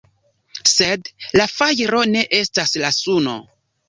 Sed 0.69 1.11
la 1.41 1.45
fajro 1.51 1.99
ne 2.13 2.23
estas 2.39 2.73
la 2.85 2.91
suno. 2.97 3.37